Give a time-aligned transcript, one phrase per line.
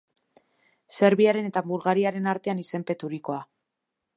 [0.99, 3.39] Serbiaren eta Bulgariaren artean izenpeturikoa.